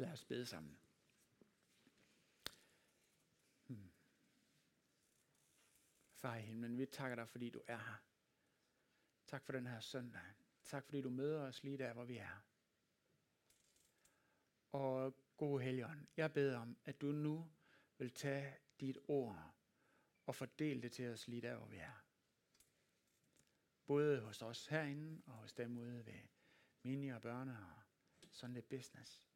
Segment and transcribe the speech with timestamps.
[0.00, 0.78] Lad os bede sammen.
[3.66, 3.90] Hmm.
[6.12, 7.96] Far i himlen, vi takker dig, fordi du er her.
[9.26, 10.22] Tak for den her søndag.
[10.64, 12.44] Tak fordi du møder os lige der, hvor vi er.
[14.72, 17.50] Og gode Helligånd, jeg beder om, at du nu
[17.98, 19.54] vil tage dit ord
[20.26, 22.04] og fordele det til os lige der, hvor vi er.
[23.86, 26.20] Både hos os herinde og hos dem ude ved
[26.82, 27.82] mini og børne og
[28.30, 29.29] sådan lidt business.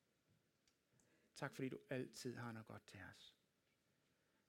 [1.36, 3.34] Tak fordi du altid har noget godt til os.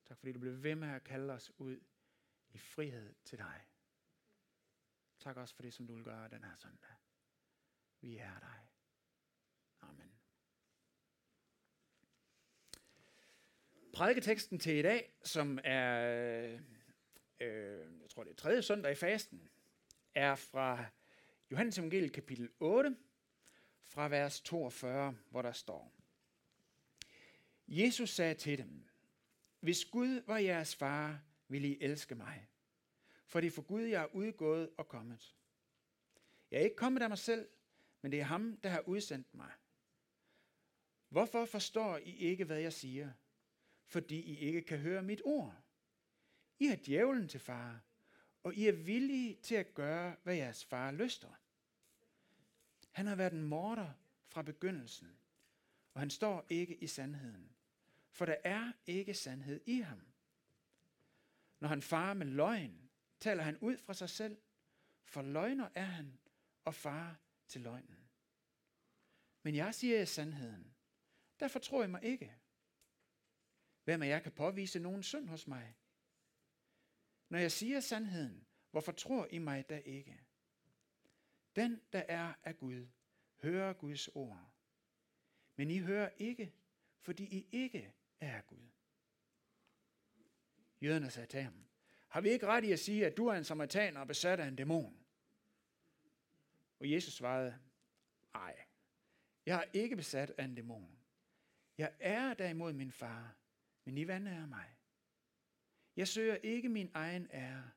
[0.06, 1.80] Tak fordi du bliver ved med at kalde os ud
[2.50, 3.62] i frihed til dig.
[5.20, 6.96] Tak også for det, som du vil gøre den her søndag.
[8.02, 8.68] Vi er dig.
[9.82, 10.12] Amen.
[13.94, 16.60] Prædiketeksten til i dag, som er,
[17.40, 19.50] øh, jeg tror det er tredje søndag i fasten,
[20.14, 20.86] er fra
[21.52, 22.98] Johannes Evangeliet kapitel 8,
[23.82, 25.95] fra vers 42, hvor der står.
[27.68, 28.84] Jesus sagde til dem,
[29.60, 32.48] Hvis Gud var jeres far, ville I elske mig.
[33.26, 35.36] For det er for Gud, jeg er udgået og kommet.
[36.52, 37.48] Jeg er ikke kommet af mig selv,
[38.02, 39.52] men det er ham, der har udsendt mig.
[41.10, 43.12] Hvorfor forstår I ikke, hvad jeg siger?
[43.86, 45.56] Fordi I ikke kan høre mit ord.
[46.60, 47.82] I har djævlen til far,
[48.44, 51.40] og I er villige til at gøre, hvad jeres far lyster.
[52.92, 53.94] Han har været en morder
[54.28, 55.18] fra begyndelsen,
[55.94, 57.55] og han står ikke i sandheden,
[58.16, 60.02] for der er ikke sandhed i ham.
[61.60, 64.38] Når han farer med løgn, taler han ud fra sig selv,
[65.04, 66.20] for løgner er han
[66.66, 67.16] og farer
[67.48, 68.10] til løgnen.
[69.44, 70.76] Men jeg siger jer sandheden.
[71.40, 72.36] Derfor tror jeg mig ikke.
[73.84, 75.76] Hvem af jer kan påvise nogen synd hos mig?
[77.30, 80.22] Når jeg siger sandheden, hvorfor tror I mig da ikke?
[81.56, 82.88] Den, der er af Gud,
[83.42, 84.52] hører Guds ord.
[85.56, 86.54] Men I hører ikke,
[87.02, 87.94] fordi I ikke
[88.26, 88.70] er Gud.
[90.82, 91.66] Jøderne sagde til ham,
[92.08, 94.48] har vi ikke ret i at sige, at du er en samaritaner og besat af
[94.48, 95.06] en dæmon?
[96.80, 97.60] Og Jesus svarede,
[98.34, 98.66] nej,
[99.46, 100.98] jeg er ikke besat af en dæmon.
[101.78, 103.36] Jeg er derimod min far,
[103.86, 104.76] men I vandærer mig.
[105.96, 107.72] Jeg søger ikke min egen ære.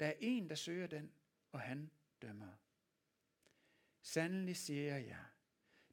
[0.00, 1.12] Der er en, der søger den,
[1.52, 1.90] og han
[2.22, 2.52] dømmer.
[4.02, 5.24] Sandelig siger jeg,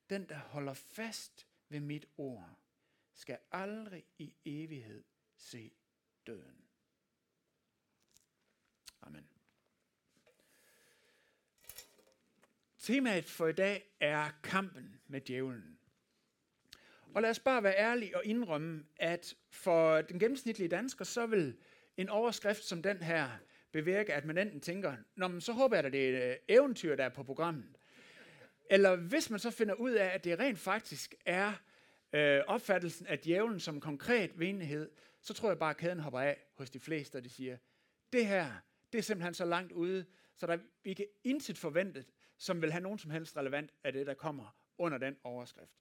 [0.10, 2.60] den, der holder fast ved mit ord,
[3.18, 5.04] skal aldrig i evighed
[5.38, 5.72] se
[6.28, 6.66] døden.
[9.02, 9.28] Amen.
[12.78, 15.80] Temaet for i dag er kampen med djævlen.
[17.14, 21.58] Og lad os bare være ærlige og indrømme, at for den gennemsnitlige dansker, så vil
[21.98, 23.30] en overskrift som den her
[23.72, 26.96] bevirke, at man enten tænker, Nå, men så håber jeg, at det er et eventyr,
[26.96, 27.78] der er på programmet.
[28.70, 31.54] Eller hvis man så finder ud af, at det rent faktisk er
[32.18, 34.92] øh, opfattelsen af djævlen som konkret venlighed,
[35.22, 37.58] så tror jeg bare, at kæden hopper af hos de fleste, og de siger,
[38.14, 38.52] det her,
[38.92, 40.06] det er simpelthen så langt ude,
[40.36, 42.06] så der, vi kan intet forventet,
[42.38, 45.72] som vil have nogen som helst relevant af det, der kommer under den overskrift.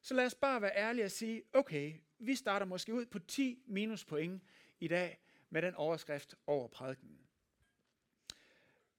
[0.00, 3.62] Så lad os bare være ærlige og sige, okay, vi starter måske ud på 10
[3.66, 4.42] minus point
[4.80, 5.18] i dag
[5.50, 7.18] med den overskrift over prædiken.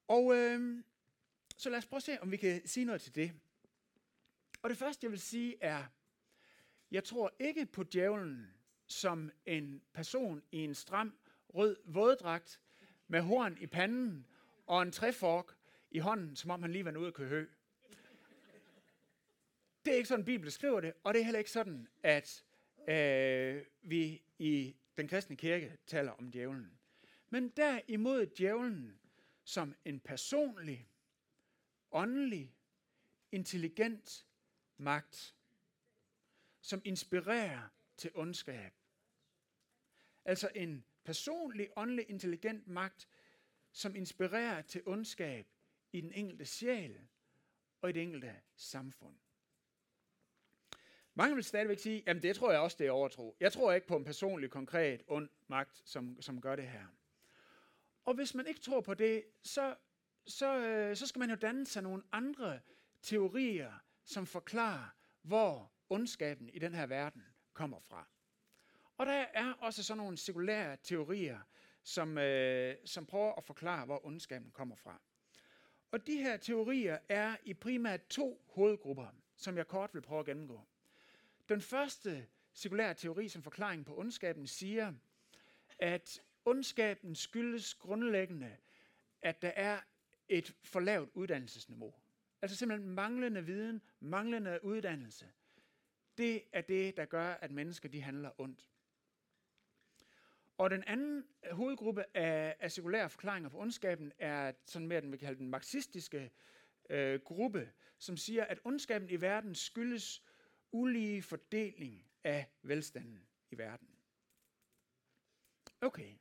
[0.08, 0.84] Og øh,
[1.58, 3.34] så lad os prøve at se, om vi kan sige noget til det.
[4.62, 5.84] Og det første, jeg vil sige, er,
[6.92, 8.54] jeg tror ikke på djævlen
[8.88, 11.18] som en person i en stram
[11.56, 12.62] rød våddragt
[13.08, 14.28] med horn i panden
[14.66, 15.56] og en træfork
[15.92, 17.48] i hånden, som om han lige var ude at køre hø.
[19.86, 22.44] Det er ikke sådan, Bibelen skriver det, og det er heller ikke sådan, at
[22.88, 26.80] øh, vi i den kristne kirke taler om djævlen.
[27.30, 29.00] Men derimod djævlen
[29.44, 30.90] som en personlig,
[31.92, 32.56] åndelig,
[33.32, 34.26] intelligent
[34.78, 35.36] magt,
[36.62, 37.62] som inspirerer
[37.98, 38.74] til ondskab.
[40.26, 43.08] Altså en personlig, åndelig, intelligent magt,
[43.72, 45.48] som inspirerer til ondskab
[45.92, 47.02] i den enkelte sjæl
[47.82, 49.16] og i det enkelte samfund.
[51.14, 53.36] Mange vil stadigvæk sige, jamen det tror jeg også, det er overtro.
[53.40, 56.86] Jeg tror ikke på en personlig, konkret, ond magt, som, som gør det her.
[58.06, 59.76] Og hvis man ikke tror på det, så,
[60.28, 62.60] så, øh, så skal man jo danne sig nogle andre
[63.02, 63.74] teorier,
[64.04, 67.24] som forklarer, hvor ondskaben i den her verden
[67.54, 68.08] kommer fra.
[68.98, 71.40] Og der er også sådan nogle sekulære teorier,
[71.84, 75.02] som, øh, som prøver at forklare, hvor ondskaben kommer fra.
[75.92, 80.26] Og de her teorier er i primært to hovedgrupper, som jeg kort vil prøve at
[80.26, 80.68] gennemgå.
[81.50, 84.94] Den første sekulære teori som forklaring på ondskaben siger,
[85.80, 88.58] at ondskaben skyldes grundlæggende,
[89.22, 89.80] at der er
[90.30, 91.94] et for lavt uddannelsesniveau.
[92.42, 95.26] Altså simpelthen manglende viden, manglende uddannelse
[96.22, 98.70] det er det, der gør, at mennesker de handler ondt.
[100.58, 105.18] Og den anden hovedgruppe af, af sekulære forklaringer på ondskaben er sådan mere, den vi
[105.18, 106.32] kalde den marxistiske
[106.90, 110.24] øh, gruppe, som siger, at ondskaben i verden skyldes
[110.72, 113.88] ulige fordeling af velstanden i verden.
[115.82, 116.18] Okay.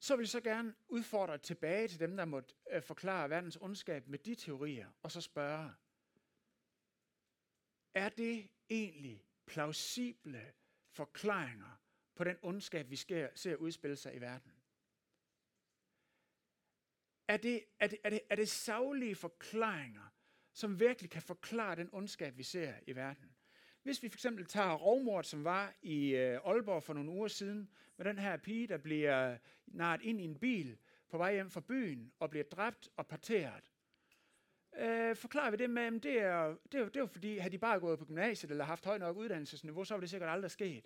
[0.00, 4.08] Så vil jeg så gerne udfordre tilbage til dem, der måtte øh, forklare verdens ondskab
[4.08, 5.70] med de teorier, og så spørge,
[7.94, 10.52] er det egentlig plausible
[10.90, 11.80] forklaringer
[12.14, 14.52] på den ondskab, vi sker, ser udspille sig i verden?
[17.28, 20.14] Er det, er, det, er, det, er det savlige forklaringer,
[20.52, 23.34] som virkelig kan forklare den ondskab, vi ser i verden?
[23.82, 27.70] Hvis vi for eksempel tager rovmordet, som var i øh, Aalborg for nogle uger siden,
[27.96, 31.50] med den her pige, der bliver øh, naret ind i en bil på vej hjem
[31.50, 33.73] fra byen og bliver dræbt og parteret.
[34.78, 37.58] Øh, forklarer vi det med, at det er, det, er, det er fordi, havde de
[37.58, 40.84] bare gået på gymnasiet eller haft højt nok uddannelsesniveau, så var det sikkert aldrig sket.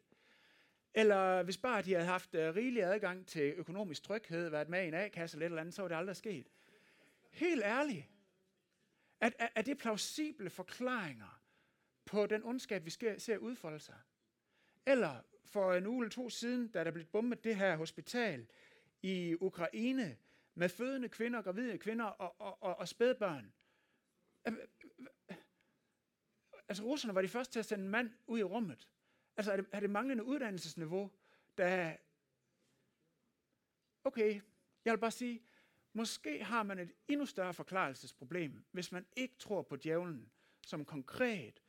[0.94, 4.88] Eller hvis bare de havde haft uh, rigelig adgang til økonomisk tryghed, været med i
[4.88, 6.46] en A-kasse eller et eller andet, så var det aldrig sket.
[7.30, 8.04] Helt ærligt.
[9.20, 11.40] Er, er, er det plausible forklaringer
[12.04, 13.98] på den ondskab, vi sker, ser udfolde sig?
[14.86, 18.46] Eller for en uge eller to siden, da der blev bombet det her hospital
[19.02, 20.16] i Ukraine
[20.54, 23.52] med fødende kvinder, gravide kvinder og, og, og, og spædbørn.
[26.68, 28.88] Altså russerne var de første til at sende en mand ud i rummet.
[29.36, 31.10] Altså er det, er det manglende uddannelsesniveau,
[31.58, 31.96] der...
[34.04, 34.40] Okay,
[34.84, 35.42] jeg vil bare sige,
[35.92, 40.30] måske har man et endnu større forklarelsesproblem, hvis man ikke tror på djævlen
[40.66, 41.62] som konkret,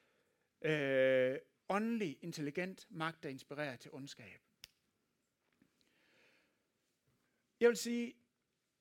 [0.62, 1.38] øh,
[1.70, 4.42] åndelig, intelligent magt, der inspirerer til ondskab.
[7.60, 8.14] Jeg vil sige,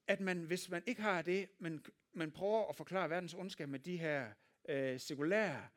[0.06, 1.85] at man, hvis man ikke har det, men
[2.19, 4.32] man prøver at forklare verdens ondskab med de her
[4.69, 5.69] øh, sekulære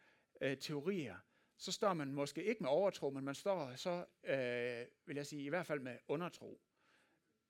[0.42, 1.16] øh, teorier,
[1.58, 5.44] så står man måske ikke med overtro, men man står så, øh, vil jeg sige,
[5.44, 6.62] i hvert fald med undertro.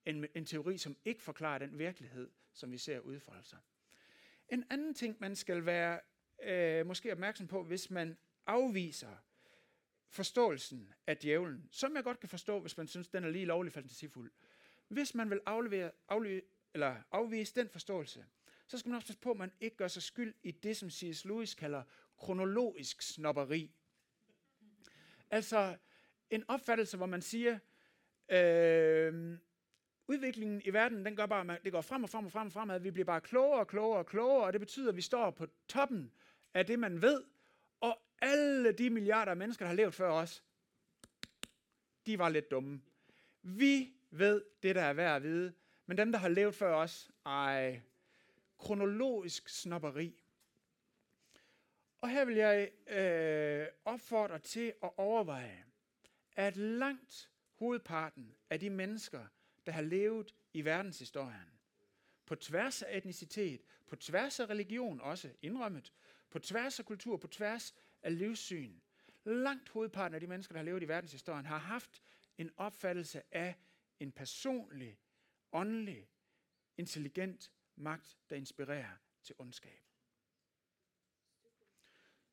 [0.06, 3.60] En, en teori, som ikke forklarer den virkelighed, som vi ser udfolde sig.
[4.50, 6.00] En anden ting, man skal være
[6.44, 9.18] øh, måske opmærksom på, hvis man afviser
[10.10, 13.74] forståelsen af djævlen, som jeg godt kan forstå, hvis man synes, den er lige lovlig
[13.74, 14.32] fantasifuld.
[14.88, 16.42] Hvis man vil aflevere, afle,
[16.74, 18.26] eller afvise den forståelse,
[18.72, 20.90] så skal man også passe på, at man ikke gør sig skyld i det, som
[20.90, 21.26] C.S.
[21.26, 21.84] Lewis kalder
[22.18, 23.72] kronologisk snopperi.
[25.30, 25.78] Altså
[26.30, 27.60] en opfattelse, hvor man siger,
[28.32, 29.38] øh,
[30.08, 32.80] udviklingen i verden, den gør bare, det går frem og frem og frem og fremad.
[32.80, 35.48] Vi bliver bare klogere og klogere og klogere, og det betyder, at vi står på
[35.68, 36.12] toppen
[36.54, 37.24] af det, man ved,
[37.80, 40.44] og alle de milliarder af mennesker, der har levet før os,
[42.06, 42.82] de var lidt dumme.
[43.42, 45.54] Vi ved det, der er værd at vide,
[45.86, 47.82] men dem, der har levet før os, ej,
[48.62, 50.24] kronologisk snopperi.
[52.02, 55.66] Og her vil jeg øh, opfordre til at overveje,
[56.36, 59.26] at langt hovedparten af de mennesker,
[59.66, 61.60] der har levet i verdenshistorien,
[62.26, 65.94] på tværs af etnicitet, på tværs af religion også indrømmet,
[66.30, 68.80] på tværs af kultur, på tværs af livssyn,
[69.24, 72.02] langt hovedparten af de mennesker, der har levet i verdenshistorien, har haft
[72.38, 73.56] en opfattelse af
[74.00, 75.00] en personlig,
[75.52, 76.10] åndelig,
[76.78, 77.52] intelligent
[77.82, 79.84] magt, der inspirerer til ondskab.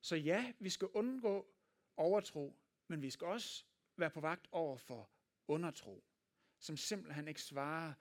[0.01, 1.55] Så ja, vi skal undgå
[1.97, 2.57] overtro,
[2.89, 3.65] men vi skal også
[3.97, 5.11] være på vagt over for
[5.49, 6.05] undertro,
[6.59, 7.95] som simpelthen ikke svarer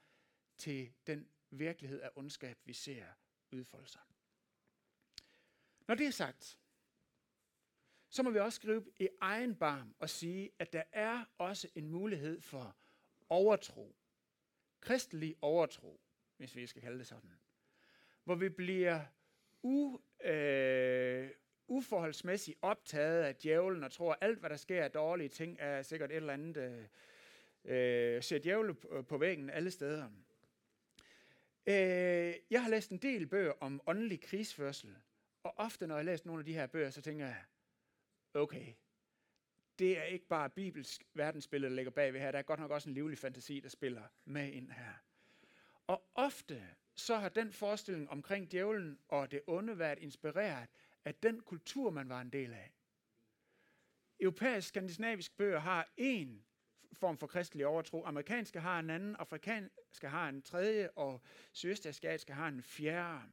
[0.57, 3.07] til den virkelighed af ondskab, vi ser
[3.51, 4.01] udfolde sig.
[5.87, 6.59] Når det er sagt,
[8.09, 11.89] så må vi også skrive i egen barm og sige, at der er også en
[11.89, 12.75] mulighed for
[13.29, 13.95] overtro.
[14.79, 16.01] Kristelig overtro,
[16.37, 17.33] hvis vi skal kalde det sådan.
[18.23, 19.01] Hvor vi bliver
[19.63, 21.29] u, øh,
[21.67, 25.81] uforholdsmæssigt optaget af djævlen og tror, at alt, hvad der sker af dårlige ting, er
[25.81, 26.83] sikkert et eller andet, øh,
[27.65, 30.09] øh, ser djævle på, på væggen alle steder.
[31.65, 34.97] Øh, jeg har læst en del bøger om åndelig krigsførsel,
[35.43, 37.43] og ofte når jeg læser nogle af de her bøger, så tænker jeg,
[38.33, 38.73] okay,
[39.79, 42.31] det er ikke bare bibelsk verdensbillede, der ligger bagved her.
[42.31, 44.93] Der er godt nok også en livlig fantasi, der spiller med ind her.
[45.87, 46.63] Og ofte
[46.95, 50.69] så har den forestilling omkring djævlen og det onde været inspireret
[51.05, 52.73] af den kultur, man var en del af.
[54.19, 56.45] Europæisk skandinavisk bøger har en
[56.93, 58.05] form for kristelig overtro.
[58.05, 63.29] Amerikanske har en anden, afrikanske har en tredje, og sydøstasiatiske har en fjerde.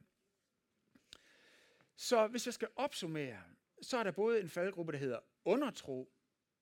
[1.95, 3.43] Så hvis jeg skal opsummere,
[3.81, 6.11] så er der både en faldgruppe, der hedder undertro,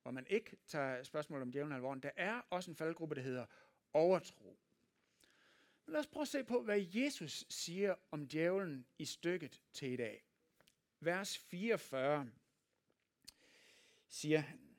[0.01, 2.03] hvor man ikke tager spørgsmål om djævlen alvorligt.
[2.03, 3.45] Der er også en faldgruppe, der hedder
[3.93, 4.59] overtro.
[5.85, 9.91] Men lad os prøve at se på, hvad Jesus siger om djævlen i stykket til
[9.91, 10.25] i dag.
[10.99, 12.31] Vers 44.
[14.07, 14.75] siger han,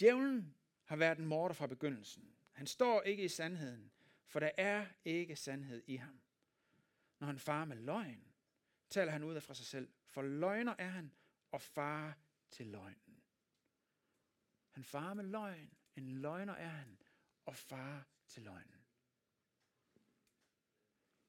[0.00, 2.34] Djævlen har været en morder fra begyndelsen.
[2.52, 3.92] Han står ikke i sandheden,
[4.26, 6.20] for der er ikke sandhed i ham.
[7.18, 8.24] Når han farer med løgn,
[8.90, 11.12] taler han ud af fra sig selv, for løgner er han
[11.50, 12.12] og farer
[12.50, 13.22] til løgnen.
[14.70, 16.98] Han farer med løgn, en løgner er han
[17.44, 18.73] og farer til løgnen.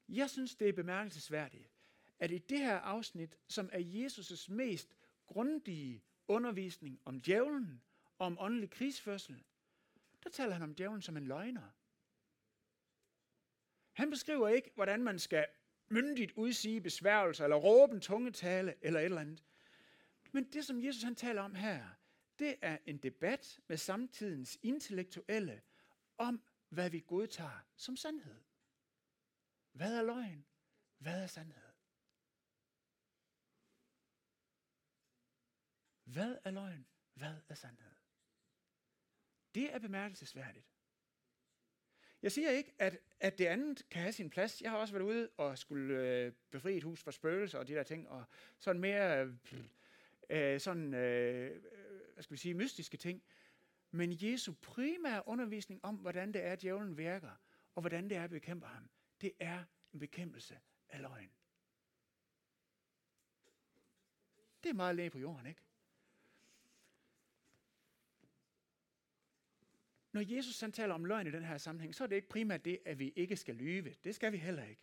[0.10, 1.72] Jeg synes, det er bemærkelsesværdigt,
[2.20, 4.96] at i det her afsnit, som er Jesus' mest
[5.26, 7.82] grundige undervisning om djævlen
[8.20, 9.44] om åndelig krigsførsel,
[10.24, 11.70] der taler han om djævlen som en løgner.
[13.94, 15.46] Han beskriver ikke, hvordan man skal
[15.90, 19.44] myndigt udsige besværgelser, eller råbe en tungetale, eller et eller andet.
[20.32, 21.86] Men det, som Jesus han taler om her,
[22.40, 25.62] det er en debat med samtidens intellektuelle
[26.18, 28.45] om, hvad vi godtager som sandhed.
[29.76, 30.46] Hvad er løgn?
[30.98, 31.74] Hvad er sandhed?
[36.04, 36.86] Hvad er løgn?
[37.14, 37.92] Hvad er sandhed?
[39.56, 40.66] Det er bemærkelsesværdigt.
[42.22, 44.62] Jeg siger ikke, at, at det andet kan have sin plads.
[44.62, 47.74] Jeg har også været ude og skulle øh, befri et hus fra spøgelser og de
[47.74, 48.26] der ting, og
[48.60, 49.38] sådan mere
[50.30, 51.64] øh, sådan, øh,
[52.14, 53.24] hvad skal vi sige, mystiske ting.
[53.92, 57.42] Men Jesu primære undervisning om, hvordan det er, at djævlen virker,
[57.76, 58.90] og hvordan det er, at bekæmpe ham,
[59.22, 61.32] det er en bekæmpelse af løgn.
[64.64, 65.62] Det er meget læge på jorden, ikke?
[70.12, 72.66] Når Jesus han taler om løgn i den her sammenhæng, så er det ikke primært
[72.66, 73.96] det, at vi ikke skal lyve.
[74.04, 74.82] Det skal vi heller ikke.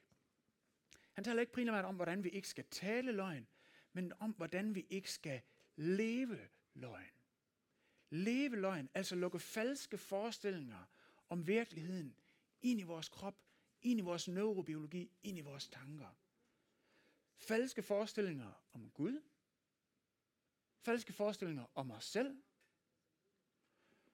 [1.13, 3.47] Han taler ikke primært om, hvordan vi ikke skal tale løgn,
[3.93, 5.41] men om, hvordan vi ikke skal
[5.77, 6.39] leve
[6.75, 7.11] løgn.
[8.11, 10.85] Leve løgn, altså lukke falske forestillinger
[11.29, 12.17] om virkeligheden
[12.63, 13.39] ind i vores krop,
[13.83, 16.09] ind i vores neurobiologi, ind i vores tanker.
[17.37, 19.23] Falske forestillinger om Gud,
[20.79, 22.43] falske forestillinger om os selv,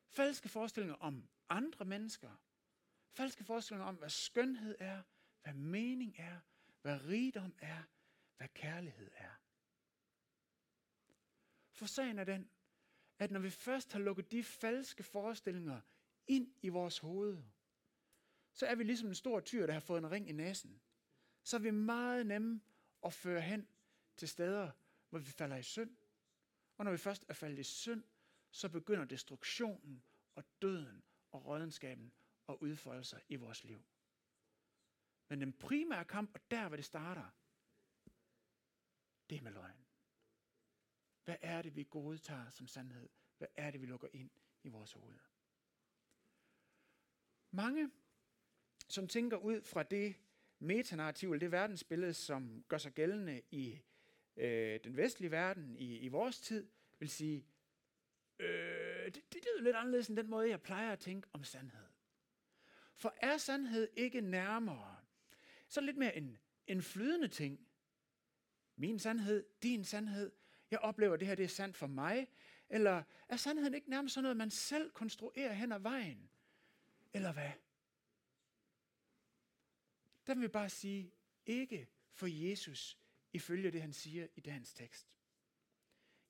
[0.09, 2.37] falske forestillinger om andre mennesker,
[3.11, 5.03] falske forestillinger om, hvad skønhed er,
[5.43, 6.41] hvad mening er,
[6.83, 7.83] hvad rigdom er,
[8.37, 9.35] hvad kærlighed er.
[11.71, 12.51] For sagen er den,
[13.19, 15.81] at når vi først har lukket de falske forestillinger
[16.27, 17.43] ind i vores hoveder,
[18.59, 20.81] så er vi ligesom en stor tyr, der har fået en ring i næsen.
[21.43, 22.61] Så er vi meget nemme
[23.05, 23.69] at føre hen
[24.17, 24.71] til steder,
[25.09, 25.97] hvor vi falder i synd.
[26.77, 28.05] Og når vi først er faldet i synd,
[28.51, 30.03] så begynder destruktionen
[30.35, 32.13] og døden og rådenskaben
[32.49, 33.85] at udfolde sig i vores liv.
[35.29, 37.31] Men den primære kamp, og der hvor det starter,
[39.31, 39.87] det er med løgn.
[41.25, 43.09] Hvad er det, vi godtager som sandhed?
[43.39, 44.31] Hvad er det, vi lukker ind
[44.63, 45.19] i vores hoved?
[47.51, 47.91] Mange,
[48.89, 50.15] som tænker ud fra det
[50.59, 53.81] metanarrativ, eller det verdensbillede, som gør sig gældende i
[54.37, 56.69] øh, den vestlige verden, i, i vores tid,
[56.99, 57.47] vil sige,
[58.39, 61.87] øh, det, det lyder lidt anderledes end den måde, jeg plejer at tænke om sandhed.
[62.97, 64.97] For er sandhed ikke nærmere,
[65.69, 67.69] så lidt mere en, en flydende ting.
[68.77, 70.33] Min sandhed, din sandhed,
[70.71, 72.29] jeg oplever, at det her det er sandt for mig,
[72.69, 76.31] eller er sandheden ikke nærmest sådan noget, man selv konstruerer hen ad vejen?
[77.13, 77.51] Eller hvad?
[80.29, 81.13] Der vil vi bare sige,
[81.47, 82.99] ikke for Jesus,
[83.33, 85.09] ifølge det han siger i dagens tekst.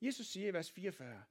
[0.01, 1.25] Jesus siger i vers 44,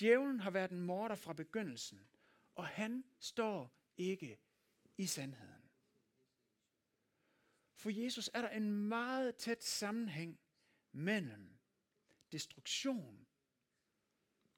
[0.00, 2.08] Djævlen har været en morder fra begyndelsen,
[2.54, 4.40] og han står ikke
[4.96, 5.70] i sandheden.
[7.74, 10.40] For Jesus er der en meget tæt sammenhæng
[10.92, 11.58] mellem
[12.32, 13.26] destruktion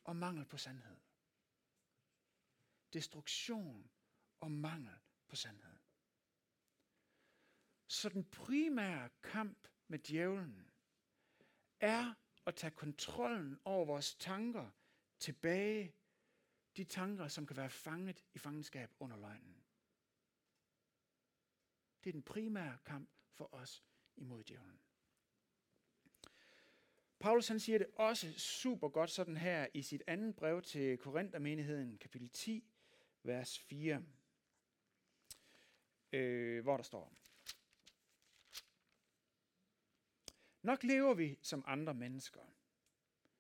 [0.05, 1.01] og mangel på sandhed.
[2.93, 3.91] Destruktion
[4.41, 4.99] og mangel
[5.29, 5.74] på sandhed.
[7.95, 10.71] Så den primære kamp med djævlen
[11.81, 12.15] er
[12.47, 14.71] at tage kontrollen over vores tanker
[15.19, 15.95] tilbage.
[16.77, 19.65] De tanker, som kan være fanget i fangenskab under løgnen.
[22.05, 23.85] Det er den primære kamp for os
[24.17, 24.81] imod djævlen.
[27.19, 31.99] Paulus han siger det også super godt sådan her i sit andet brev til Korinthermenigheden,
[31.99, 32.65] kapitel 10,
[33.23, 34.03] vers 4,
[36.13, 37.24] øh, hvor der står,
[40.65, 42.41] Nok lever vi som andre mennesker,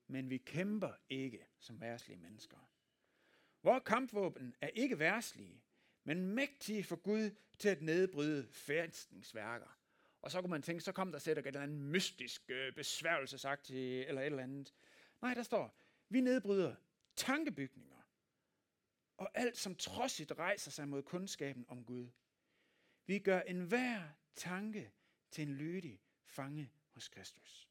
[0.06, 2.56] men vi kæmper ikke som værslige mennesker.
[3.62, 5.62] Vores kampvåben er ikke værslige,
[6.04, 9.78] men mægtige for Gud til at nedbryde færdstingsværker.
[10.22, 13.38] Og så kunne man tænke, så kom der sikkert et eller andet mystisk øh, besværgelse
[13.38, 14.74] sagt til, eller et eller andet.
[15.22, 16.74] Nej, der står, vi nedbryder
[17.16, 18.02] tankebygninger
[19.16, 22.08] og alt, som trodsigt rejser sig mod kundskaben om Gud.
[23.06, 24.92] Vi gør enhver tanke
[25.30, 27.68] til en lydig fange hos Kristus.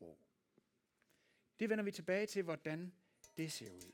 [0.00, 0.18] Wow.
[1.60, 2.92] Det vender vi tilbage til, hvordan
[3.36, 3.92] det ser ud.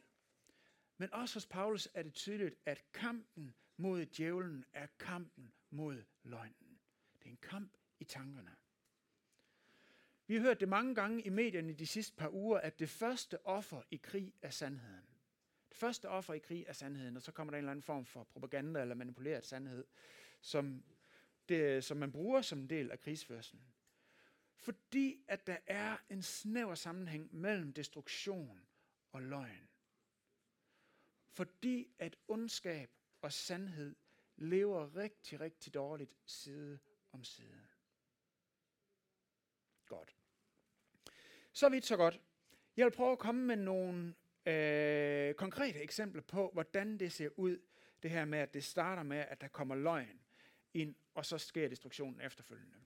[0.96, 6.78] Men også hos Paulus er det tydeligt, at kampen mod djævlen er kampen mod løgnen.
[7.18, 8.56] Det er en kamp i tankerne.
[10.26, 13.46] Vi har hørt det mange gange i medierne de sidste par uger, at det første
[13.46, 15.06] offer i krig er sandheden.
[15.68, 18.04] Det første offer i krig er sandheden, og så kommer der en eller anden form
[18.04, 19.84] for propaganda eller manipuleret sandhed,
[20.40, 20.84] som,
[21.48, 23.60] det, som man bruger som en del af krigsførelsen.
[24.56, 28.60] Fordi at der er en snæver sammenhæng mellem destruktion
[29.12, 29.68] og løgn.
[31.28, 32.90] Fordi at ondskab
[33.22, 33.96] og sandhed
[34.36, 36.78] lever rigtig, rigtig dårligt side
[37.12, 37.66] om side.
[39.86, 40.16] Godt.
[41.52, 42.20] Så vidt så godt.
[42.76, 44.14] Jeg vil prøve at komme med nogle
[44.46, 47.58] øh, konkrete eksempler på, hvordan det ser ud,
[48.02, 50.20] det her med, at det starter med, at der kommer løgn
[50.74, 52.76] ind, og så sker destruktionen efterfølgende.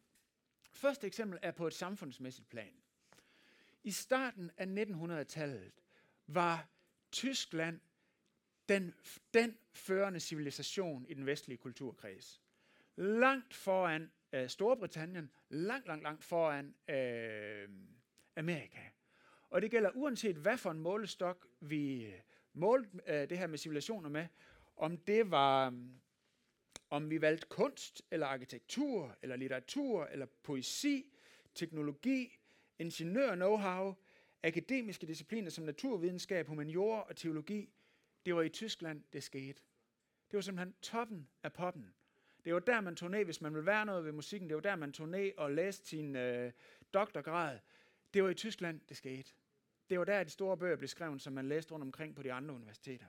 [0.72, 2.74] Første eksempel er på et samfundsmæssigt plan.
[3.84, 5.72] I starten af 1900-tallet
[6.26, 6.68] var
[7.10, 7.80] Tyskland
[8.68, 8.94] den,
[9.34, 12.40] den førende civilisation i den vestlige kulturkreds.
[12.96, 17.68] Langt foran øh, Storbritannien, langt, langt, langt foran øh,
[18.36, 18.80] Amerika.
[19.50, 22.20] Og det gælder uanset hvad for en målestok vi øh,
[22.52, 24.26] målte øh, det her med civilisationer med,
[24.76, 25.74] om det var,
[26.92, 31.12] om vi valgte kunst, eller arkitektur, eller litteratur, eller poesi,
[31.54, 32.38] teknologi,
[32.78, 33.94] ingeniør-know-how,
[34.42, 37.68] akademiske discipliner som naturvidenskab, humaniora og teologi,
[38.26, 39.60] det var i Tyskland, det skete.
[40.30, 41.94] Det var simpelthen toppen af poppen.
[42.44, 44.48] Det var der, man tog ned, hvis man ville være noget ved musikken.
[44.48, 46.52] Det var der, man tog ned og læste sin øh,
[46.94, 47.58] doktorgrad.
[48.14, 49.32] Det var i Tyskland, det skete.
[49.90, 52.32] Det var der, de store bøger blev skrevet, som man læste rundt omkring på de
[52.32, 53.06] andre universiteter.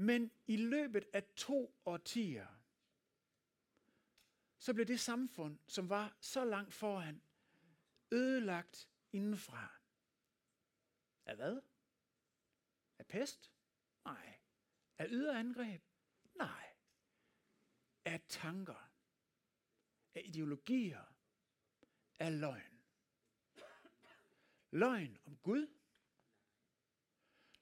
[0.00, 2.46] Men i løbet af to årtier,
[4.58, 7.22] så blev det samfund, som var så langt foran,
[8.10, 9.80] ødelagt indenfra.
[11.26, 11.60] Af hvad?
[12.98, 13.52] Af pest?
[14.04, 14.38] Nej.
[14.98, 15.82] Af ydre angreb?
[16.34, 16.74] Nej.
[18.04, 18.90] Af tanker.
[20.14, 21.14] Af ideologier.
[22.18, 22.82] Af løgn.
[24.70, 25.66] Løgn om Gud.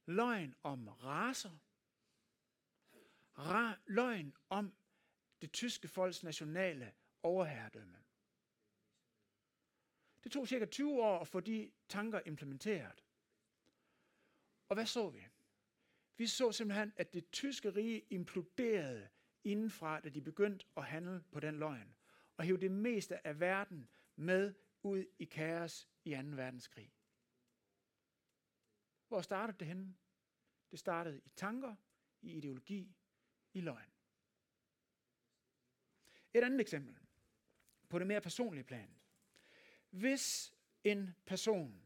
[0.06, 1.58] Løgn om raser.
[3.86, 4.74] Løgn om
[5.40, 7.98] det tyske folks nationale overherredømme.
[10.24, 13.04] Det tog cirka 20 år at få de tanker implementeret.
[14.68, 15.26] Og hvad så vi?
[16.16, 19.08] Vi så simpelthen, at det tyske rige imploderede
[19.44, 21.96] indenfra, da de begyndte at handle på den løgn,
[22.36, 26.20] og hæve det meste af verden med ud i kaos i 2.
[26.22, 26.92] verdenskrig.
[29.08, 29.94] Hvor startede det henne?
[30.70, 31.76] Det startede i tanker,
[32.22, 32.96] i ideologi,
[33.58, 33.90] i løgn.
[36.34, 36.96] Et andet eksempel
[37.88, 38.90] på det mere personlige plan.
[39.90, 41.82] Hvis en person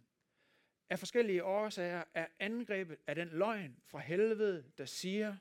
[0.90, 5.36] af forskellige årsager er angrebet af den løgn fra helvede, der siger,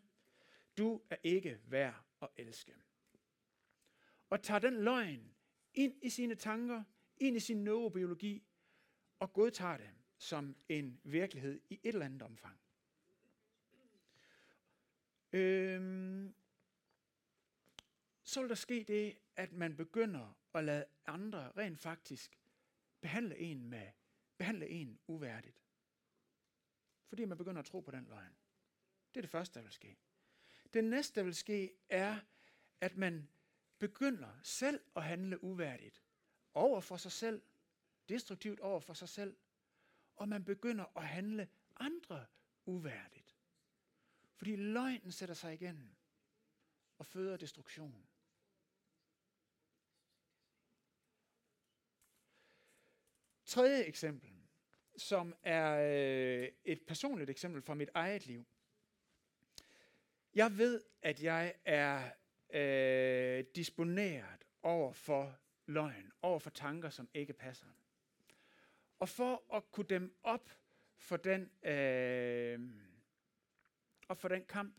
[0.77, 2.73] du er ikke værd at elske.
[4.29, 5.33] Og tager den løgn
[5.73, 6.83] ind i sine tanker,
[7.17, 8.43] ind i sin neurobiologi,
[9.19, 12.59] og godtager det som en virkelighed i et eller andet omfang.
[15.33, 16.35] Øhm,
[18.23, 22.39] så vil der ske det, at man begynder at lade andre rent faktisk
[23.01, 23.91] behandle en med
[24.41, 25.61] behandle en uværdigt.
[27.07, 28.35] Fordi man begynder at tro på den løgn.
[29.13, 29.97] Det er det første, der vil ske.
[30.73, 32.19] Det næste, der vil ske, er,
[32.81, 33.29] at man
[33.79, 36.03] begynder selv at handle uværdigt
[36.53, 37.41] over for sig selv,
[38.09, 39.37] destruktivt over for sig selv,
[40.15, 42.25] og man begynder at handle andre
[42.65, 43.20] uværdigt.
[44.41, 45.89] Fordi løgnen sætter sig igennem
[46.97, 48.07] og føder destruktion.
[53.45, 54.31] Tredje eksempel,
[54.97, 58.45] som er øh, et personligt eksempel fra mit eget liv.
[60.35, 62.11] Jeg ved, at jeg er
[62.49, 67.67] øh, disponeret over for løgn, over for tanker, som ikke passer.
[68.99, 70.49] Og for at kunne dem op
[70.97, 72.90] for den, øh,
[74.11, 74.75] op for den kamp,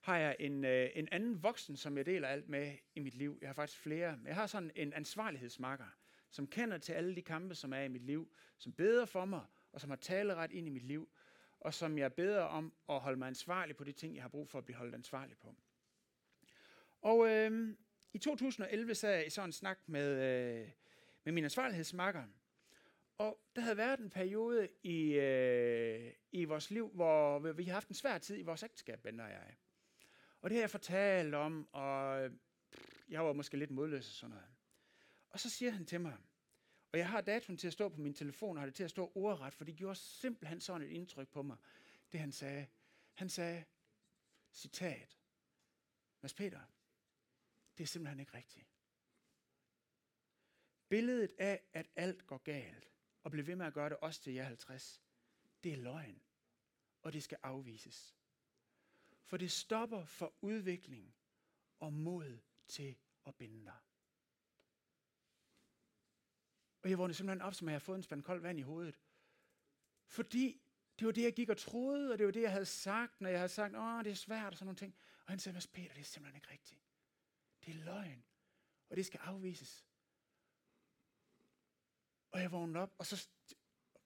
[0.00, 3.38] har jeg en, øh, en anden voksen, som jeg deler alt med i mit liv.
[3.40, 4.18] Jeg har faktisk flere.
[4.24, 5.86] Jeg har sådan en ansvarlighedsmakker,
[6.30, 9.44] som kender til alle de kampe, som er i mit liv, som beder for mig,
[9.72, 11.08] og som har taleret ind i mit liv,
[11.60, 14.48] og som jeg beder om at holde mig ansvarlig på de ting, jeg har brug
[14.48, 15.54] for at blive holdt ansvarlig på.
[17.00, 17.76] Og øh,
[18.12, 20.68] i 2011 sad jeg i sådan en snak med, øh,
[21.24, 22.24] med min ansvarlighedsmakker,
[23.22, 27.88] og der havde været en periode i, øh, i vores liv, hvor vi har haft
[27.88, 29.56] en svær tid i vores ægteskab, Ben og jeg.
[30.40, 32.32] Og det har jeg fortalt om, og øh,
[33.08, 34.48] jeg var måske lidt modløs og sådan noget.
[35.30, 36.16] Og så siger han til mig,
[36.92, 38.90] Og jeg har datoen til at stå på min telefon, og har det til at
[38.90, 41.56] stå ordret, for det gjorde simpelthen sådan et indtryk på mig,
[42.12, 42.66] det han sagde.
[43.14, 43.64] Han sagde,
[44.52, 45.18] citat,
[46.22, 46.60] Mads Peter,
[47.78, 48.66] det er simpelthen ikke rigtigt.
[50.88, 52.91] Billedet af, at alt går galt,
[53.22, 55.02] og blive ved med at gøre det også til jer 50,
[55.64, 56.22] det er løgn,
[57.02, 58.16] og det skal afvises.
[59.24, 61.14] For det stopper for udvikling
[61.78, 63.78] og mod til at binde dig.
[66.82, 68.98] Og jeg vågnede simpelthen op, som jeg havde fået en spand koldt vand i hovedet.
[70.06, 70.62] Fordi
[70.98, 73.28] det var det, jeg gik og troede, og det var det, jeg havde sagt, når
[73.28, 74.96] jeg havde sagt, åh, det er svært og sådan nogle ting.
[75.24, 76.80] Og han sagde, Mads Peter, det er simpelthen ikke rigtigt.
[77.64, 78.24] Det er løgn,
[78.88, 79.86] og det skal afvises.
[82.32, 83.28] Og jeg vågnede op, og så,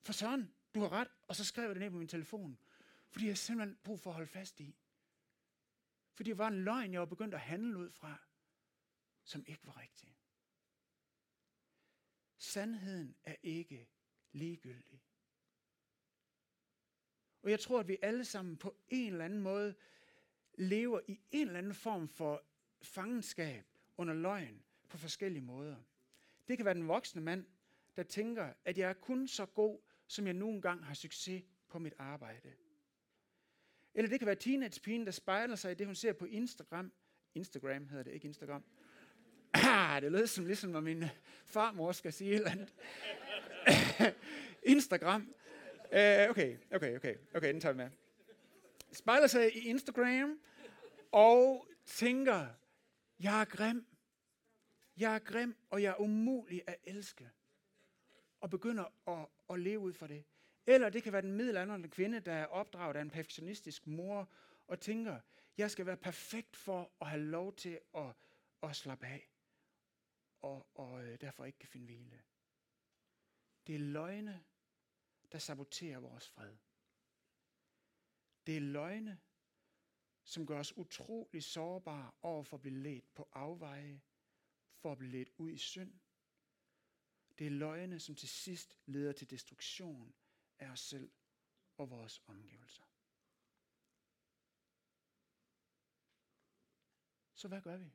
[0.03, 2.59] for sådan, du har ret, og så skrev jeg det ned på min telefon.
[3.11, 4.77] Fordi jeg simpelthen brug for at holde fast i.
[6.13, 8.17] Fordi det var en løgn, jeg var begyndt at handle ud fra,
[9.25, 10.17] som ikke var rigtig.
[12.39, 13.89] Sandheden er ikke
[14.33, 15.03] ligegyldig.
[17.43, 19.75] Og jeg tror, at vi alle sammen på en eller anden måde
[20.55, 22.45] lever i en eller anden form for
[22.83, 25.77] fangenskab under løgn på forskellige måder.
[26.49, 27.47] Det kan være den voksne mand,
[27.97, 31.79] der tænker, at jeg er kun så god, som jeg nogle gange har succes på
[31.79, 32.53] mit arbejde.
[33.95, 36.93] Eller det kan være teenagepigen, der spejler sig i det, hun ser på Instagram.
[37.35, 38.65] Instagram hedder det, ikke Instagram.
[39.55, 41.05] Ah, det lød som ligesom, når min
[41.47, 42.75] farmor skal sige et eller andet.
[44.63, 45.35] Instagram.
[45.85, 47.91] Uh, okay, okay, okay, okay, den tager vi med.
[48.93, 50.41] Spejler sig i Instagram
[51.13, 52.47] og tænker,
[53.21, 53.87] jeg er grim.
[54.97, 57.31] Jeg er grim, og jeg er umulig at elske.
[58.47, 60.25] Og begynder at, at leve ud for det.
[60.67, 64.29] Eller det kan være den middelalderende kvinde, der er opdraget af en perfektionistisk mor,
[64.67, 65.21] og tænker,
[65.59, 68.15] jeg skal være perfekt for at have lov til at,
[68.63, 69.31] at slappe af,
[70.41, 72.23] og, og øh, derfor ikke kan finde hvile.
[73.67, 74.45] Det er løgne,
[75.33, 76.57] der saboterer vores fred.
[78.47, 79.21] Det er løgne,
[80.25, 84.01] som gør os utrolig sårbare over for at blive ledt på afveje,
[84.77, 85.93] for at blive ledt ud i synd.
[87.39, 90.15] Det er løgne, som til sidst leder til destruktion
[90.59, 91.13] af os selv
[91.77, 92.83] og vores omgivelser.
[97.35, 97.93] Så hvad gør vi?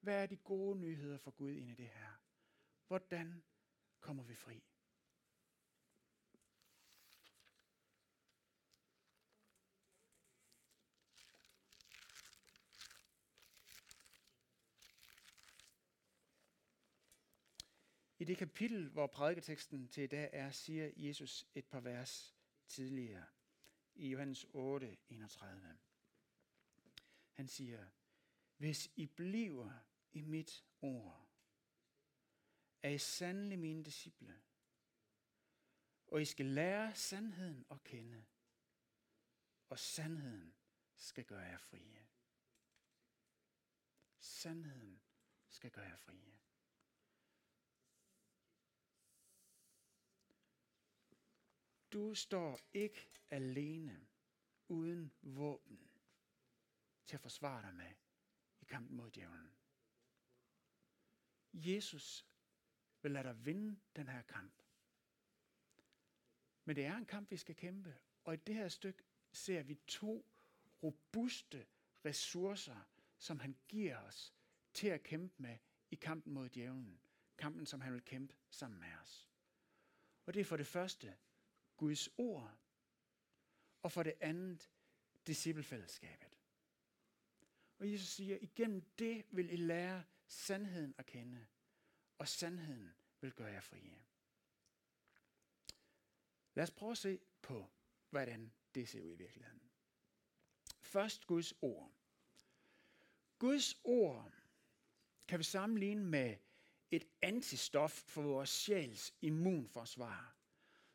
[0.00, 2.12] Hvad er de gode nyheder for Gud ind i det her?
[2.86, 3.44] Hvordan
[4.00, 4.62] kommer vi fri?
[18.24, 23.26] I det kapitel, hvor prædiketeksten til i dag er, siger Jesus et par vers tidligere
[23.94, 25.78] i Johannes 8, 31.
[27.32, 27.86] Han siger,
[28.56, 29.70] hvis I bliver
[30.12, 31.28] i mit ord,
[32.82, 34.42] er I sandelig mine disciple,
[36.06, 38.24] og I skal lære sandheden at kende,
[39.68, 40.54] og sandheden
[40.96, 42.06] skal gøre jer frie.
[44.18, 45.02] Sandheden
[45.48, 46.34] skal gøre jer frie.
[51.94, 54.06] Du står ikke alene
[54.68, 55.90] uden våben
[57.06, 57.92] til at forsvare dig med
[58.60, 59.56] i kampen mod djævlen.
[61.52, 62.26] Jesus
[63.02, 64.62] vil lade dig vinde den her kamp.
[66.64, 67.96] Men det er en kamp, vi skal kæmpe.
[68.24, 69.02] Og i det her stykke
[69.32, 70.26] ser vi to
[70.82, 71.66] robuste
[72.04, 72.80] ressourcer,
[73.18, 74.34] som han giver os
[74.72, 75.58] til at kæmpe med
[75.90, 77.00] i kampen mod djævlen.
[77.38, 79.28] Kampen, som han vil kæmpe sammen med os.
[80.26, 81.16] Og det er for det første
[81.76, 82.58] Guds ord,
[83.82, 84.70] og for det andet
[85.26, 86.38] disciplefællesskabet.
[87.78, 91.46] Og Jesus siger, igennem det vil I lære sandheden at kende,
[92.18, 94.04] og sandheden vil gøre jer frie.
[96.54, 97.70] Lad os prøve at se på,
[98.10, 99.70] hvordan det ser ud i virkeligheden.
[100.80, 101.92] Først Guds ord.
[103.38, 104.32] Guds ord
[105.28, 106.36] kan vi sammenligne med
[106.90, 110.36] et antistof for vores sjæls immunforsvar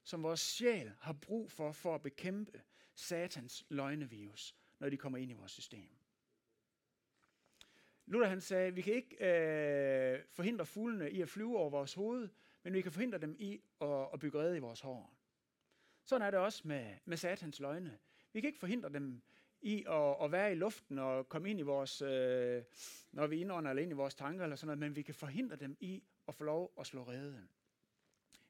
[0.03, 2.62] som vores sjæl har brug for, for at bekæmpe
[2.95, 5.89] satans løgnevirus, når de kommer ind i vores system.
[8.05, 12.29] Luther han sagde, vi kan ikke øh, forhindre fuglene i at flyve over vores hoved,
[12.63, 15.15] men vi kan forhindre dem i at, at bygge rede i vores hår.
[16.05, 17.97] Sådan er det også med, med satans løgne.
[18.33, 19.21] Vi kan ikke forhindre dem
[19.62, 22.63] i at, at være i luften og komme ind i vores, øh,
[23.12, 25.55] når vi indånder eller ind i vores tanker eller sådan noget, men vi kan forhindre
[25.55, 27.47] dem i at få lov at slå rede.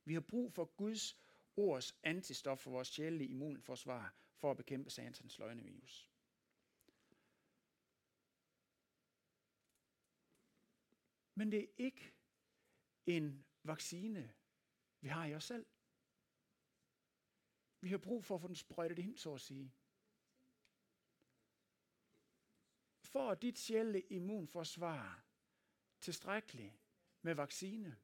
[0.06, 1.18] Vi har brug for Guds
[1.60, 6.10] ordets antistof for vores sjælelige immunforsvar for at bekæmpe satans løgnevirus.
[11.36, 12.14] Men det er ikke
[13.06, 14.34] en vaccine,
[15.02, 15.66] vi har i os selv.
[17.82, 19.74] Vi har brug for at få den sprøjtet ind, så at sige.
[23.04, 25.26] For dit sjæle immunforsvar
[26.02, 26.74] tilstrækkeligt
[27.22, 27.98] med vaccine?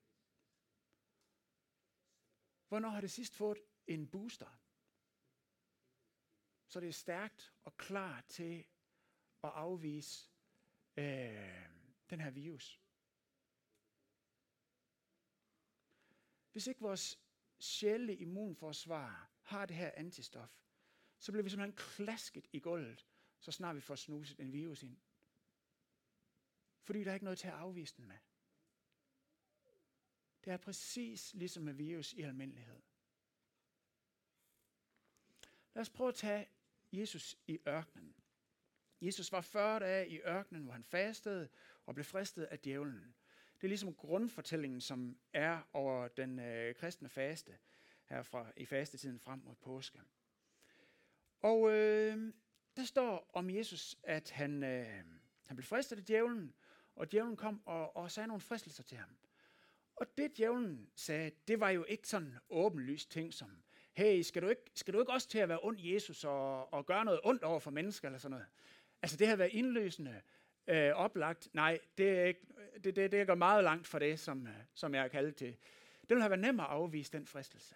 [2.67, 4.59] Hvornår har det sidst fået en booster?
[6.67, 8.65] Så det er stærkt og klar til
[9.43, 10.29] at afvise
[10.97, 11.65] øh,
[12.09, 12.81] den her virus.
[16.51, 17.19] Hvis ikke vores
[17.59, 20.61] sjæle immunforsvar har det her antistof,
[21.19, 23.07] så bliver vi simpelthen klasket i gulvet,
[23.39, 24.97] så snart vi får snuset en virus ind.
[26.83, 28.17] Fordi der er ikke noget til at afvise den med.
[30.45, 32.81] Det er præcis ligesom med virus i almindelighed.
[35.73, 36.47] Lad os prøve at tage
[36.91, 38.15] Jesus i ørkenen.
[39.01, 41.49] Jesus var 40 dage i ørkenen, hvor han fastede
[41.85, 43.15] og blev fristet af djævlen.
[43.55, 47.57] Det er ligesom grundfortællingen, som er over den øh, kristne faste
[48.05, 50.01] her fra, i fastetiden frem mod påske.
[51.41, 52.33] Og øh,
[52.75, 55.05] der står om Jesus, at han, øh,
[55.45, 56.53] han blev fristet af djævlen,
[56.95, 59.17] og djævlen kom og, og sagde nogle fristelser til ham.
[59.95, 64.47] Og det djævlen sagde, det var jo ikke sådan åbenlyst ting som, hey, skal du
[64.47, 67.43] ikke, skal du ikke også til at være ond Jesus og, og gøre noget ondt
[67.43, 68.47] over for mennesker eller sådan noget?
[69.01, 70.21] Altså det har været indløsende,
[70.67, 71.49] øh, oplagt.
[71.53, 72.41] Nej, det, er ikke,
[72.83, 75.57] det, det, det går meget langt fra det, som, øh, som jeg er kaldet til.
[76.01, 77.75] Det ville have været nemmere at afvise den fristelse.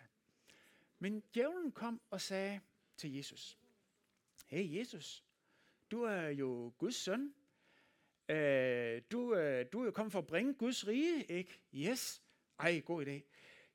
[1.00, 2.60] Men djævlen kom og sagde
[2.98, 3.58] til Jesus,
[4.48, 5.24] hey Jesus,
[5.92, 7.34] du er jo Guds søn.
[8.30, 11.62] Øh, du, øh, du er jo kommet for at bringe Guds rige, ikke?
[11.76, 12.22] Yes.
[12.60, 13.22] Ej, god idé.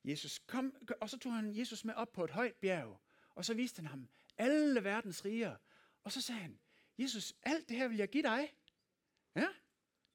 [0.04, 3.00] Jesus kom, og så tog han Jesus med op på et højt bjerg,
[3.34, 5.56] og så viste han ham alle verdens riger.
[6.04, 6.58] Og så sagde han,
[6.98, 8.52] Jesus, alt det her vil jeg give dig.
[9.36, 9.48] Ja,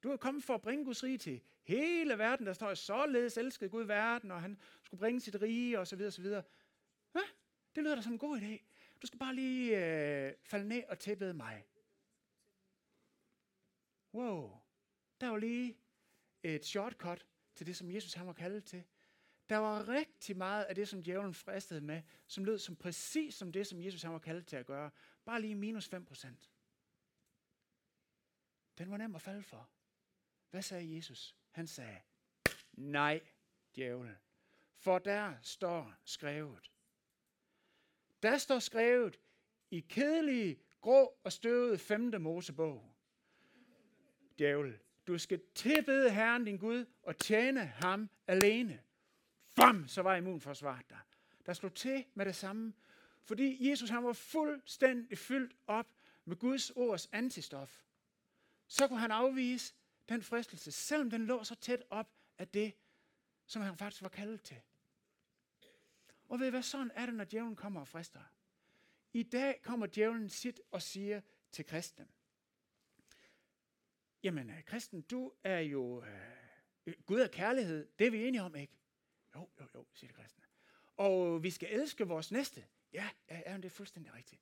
[0.03, 2.45] du er kommet for at bringe Guds rige til hele verden.
[2.45, 6.09] Der står, således elskede Gud verden, og han skulle bringe sit rige, og så videre,
[6.09, 6.43] og så videre.
[7.15, 7.21] Ja,
[7.75, 8.63] det lyder da som en god idé.
[9.01, 11.65] Du skal bare lige øh, falde ned og tæppede mig.
[14.13, 14.59] Wow,
[15.21, 15.77] der var lige
[16.43, 18.83] et shortcut til det, som Jesus han var kaldet til.
[19.49, 23.51] Der var rigtig meget af det, som djævlen fristede med, som lød som præcis som
[23.51, 24.91] det, som Jesus han var kaldet til at gøre.
[25.25, 26.51] Bare lige minus 5 procent.
[28.77, 29.69] Den var nem at falde for.
[30.49, 31.35] Hvad sagde Jesus?
[31.51, 32.01] Han sagde,
[32.73, 33.21] nej,
[33.75, 34.15] djævel.
[34.75, 36.71] For der står skrevet.
[38.23, 39.19] Der står skrevet
[39.71, 42.95] i kedelige, grå og støvede femte Mosebog.
[44.39, 48.81] Djævel, du skal tilbede Herren din Gud og tjene ham alene.
[49.55, 51.07] Bam, så var immunforsvaret der.
[51.45, 52.73] Der slog til med det samme,
[53.23, 55.87] fordi Jesus han var fuldstændig fyldt op
[56.25, 57.83] med Guds ords antistof.
[58.67, 59.73] Så kunne han afvise
[60.09, 62.73] den fristelse, selvom den lå så tæt op af det,
[63.45, 64.61] som han faktisk var kaldet til.
[66.29, 68.21] Og ved I hvad, sådan er det, når djævlen kommer og frister.
[69.13, 71.21] I dag kommer djævlen sit og siger
[71.51, 72.07] til kristne,
[74.23, 76.09] jamen øh, kristen, du er jo, øh,
[76.85, 78.73] øh, Gud er kærlighed, det er vi enige om, ikke?
[79.35, 80.43] Jo, jo, jo, siger det kristne.
[80.97, 82.65] Og øh, vi skal elske vores næste.
[82.93, 84.41] Ja, ja, ja det er fuldstændig rigtigt.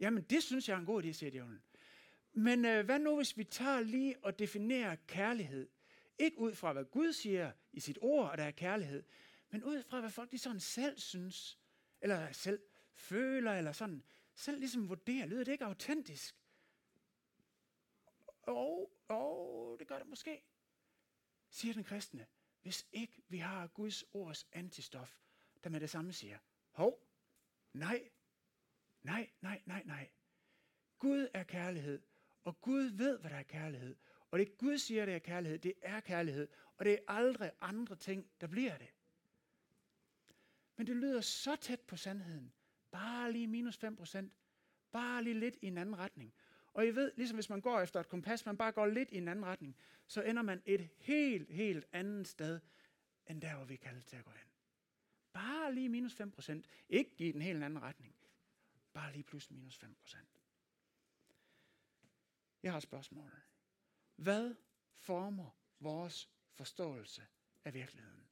[0.00, 1.62] Jamen, det synes jeg er en god idé, siger djævlen.
[2.32, 5.68] Men øh, hvad nu, hvis vi tager lige og definerer kærlighed?
[6.18, 9.02] Ikke ud fra, hvad Gud siger i sit ord, at der er kærlighed,
[9.50, 11.58] men ud fra, hvad folk de sådan selv synes,
[12.00, 12.60] eller selv
[12.94, 14.02] føler, eller sådan,
[14.34, 15.26] selv ligesom vurderer.
[15.26, 16.36] Lyder det ikke autentisk?
[18.46, 20.44] Åh, oh, oh, det gør det måske,
[21.48, 22.26] siger den kristne
[22.66, 25.18] hvis ikke vi har Guds ords antistof,
[25.64, 26.38] der med det samme siger,
[26.70, 27.08] hov,
[27.72, 28.10] nej,
[29.02, 30.10] nej, nej, nej, nej.
[30.98, 32.02] Gud er kærlighed,
[32.44, 33.96] og Gud ved, hvad der er kærlighed.
[34.30, 37.96] Og det Gud siger, det er kærlighed, det er kærlighed, og det er aldrig andre
[37.96, 38.88] ting, der bliver det.
[40.76, 42.52] Men det lyder så tæt på sandheden.
[42.90, 44.32] Bare lige minus 5 procent.
[44.92, 46.34] Bare lige lidt i en anden retning.
[46.76, 49.16] Og I ved, ligesom hvis man går efter et kompas, man bare går lidt i
[49.16, 52.60] en anden retning, så ender man et helt, helt andet sted,
[53.26, 54.48] end der, hvor vi kalder til at gå hen.
[55.32, 56.66] Bare lige minus 5 procent.
[56.88, 58.14] Ikke i den helt anden retning.
[58.92, 60.28] Bare lige plus minus 5 procent.
[62.62, 63.42] Jeg har et spørgsmål.
[64.16, 64.54] Hvad
[64.96, 67.26] former vores forståelse
[67.64, 68.28] af virkeligheden?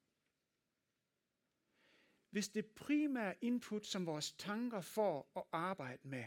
[2.30, 6.24] Hvis det primære input, som vores tanker får at arbejde med,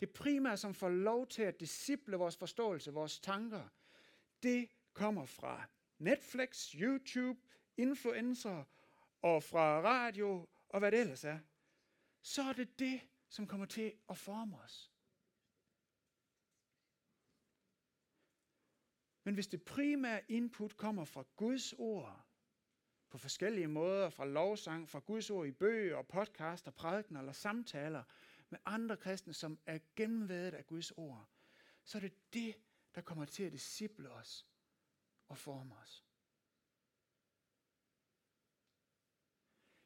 [0.00, 3.68] det primære, som får lov til at disciple vores forståelse, vores tanker,
[4.42, 7.40] det kommer fra Netflix, YouTube,
[7.76, 8.64] influencer
[9.22, 11.38] og fra radio og hvad det ellers er.
[12.22, 14.90] Så er det det, som kommer til at forme os.
[19.24, 22.24] Men hvis det primære input kommer fra Guds ord,
[23.10, 28.02] på forskellige måder, fra lovsang, fra Guds ord i bøger, og podcaster, prædikener eller samtaler
[28.54, 31.28] med andre kristne, som er gennemvædet af Guds ord,
[31.84, 32.56] så er det det,
[32.94, 34.46] der kommer til at disciple os
[35.28, 36.04] og forme os.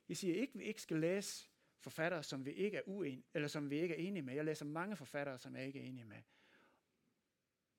[0.08, 3.48] Jeg siger ikke, at vi ikke skal læse forfattere, som vi ikke er uen, eller
[3.48, 4.34] som vi ikke er enige med.
[4.34, 6.22] Jeg læser mange forfattere, som jeg ikke er enige med.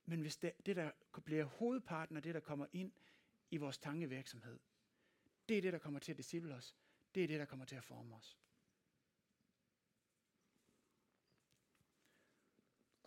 [0.06, 0.92] Men hvis det, det der
[1.26, 2.92] bliver hovedparten af det, der kommer ind
[3.50, 4.60] i vores tankevirksomhed,
[5.50, 6.76] det er det, der kommer til at disciple os.
[7.16, 8.38] Det er det, der kommer til at forme os.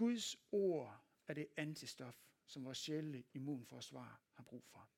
[0.02, 2.14] Guds ord er det antistof,
[2.46, 4.88] som vores sjæle immunforsvar har brug for.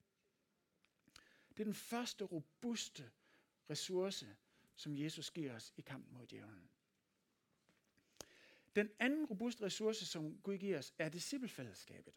[1.49, 3.11] Det er den første robuste
[3.71, 4.37] ressource,
[4.77, 6.71] som Jesus giver os i kampen mod djævlen.
[8.77, 12.15] Den anden robuste ressource, som Gud giver os, er disciplefællesskabet.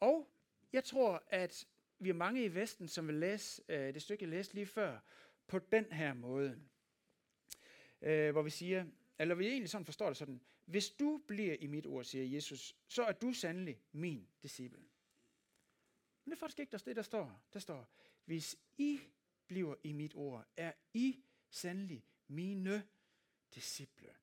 [0.00, 0.28] Og
[0.72, 4.30] jeg tror, at vi er mange i Vesten, som vil læse øh, det stykke, jeg
[4.30, 4.98] læste lige før,
[5.46, 6.60] på den her måde.
[8.02, 8.86] Øh, hvor vi siger,
[9.18, 12.76] eller vi egentlig sådan forstår det sådan, hvis du bliver i mit ord, siger Jesus,
[12.86, 14.78] så er du sandelig min disciple.
[16.24, 17.42] Men det er faktisk ikke det, der står.
[17.52, 17.90] Der står,
[18.24, 19.00] hvis I
[19.46, 22.88] bliver i mit ord, er I sandelig mine
[23.54, 24.14] disciple.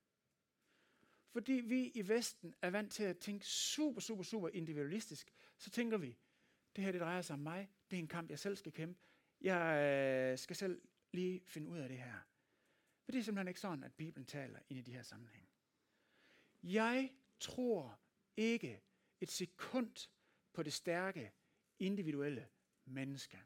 [1.31, 5.97] Fordi vi i Vesten er vant til at tænke super, super, super individualistisk, så tænker
[5.97, 6.17] vi,
[6.75, 8.99] det her det drejer sig om mig, det er en kamp, jeg selv skal kæmpe.
[9.41, 9.81] Jeg
[10.31, 10.81] øh, skal selv
[11.11, 12.19] lige finde ud af det her.
[13.05, 15.49] For det er simpelthen ikke sådan, at Bibelen taler ind i de her sammenhæng.
[16.63, 17.99] Jeg tror
[18.37, 18.81] ikke
[19.21, 20.09] et sekund
[20.53, 21.31] på det stærke,
[21.79, 22.49] individuelle
[22.85, 23.43] menneske.